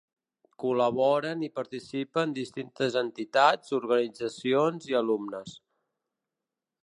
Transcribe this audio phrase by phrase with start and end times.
[0.61, 5.55] Col·laboren i participen distintes entitats, organitzacions i alumnes.